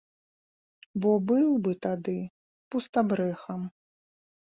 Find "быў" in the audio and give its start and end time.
1.33-1.47